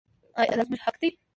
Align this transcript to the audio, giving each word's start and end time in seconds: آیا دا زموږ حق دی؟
آیا 0.39 0.53
دا 0.57 0.63
زموږ 0.67 0.81
حق 0.85 0.95
دی؟ 1.01 1.09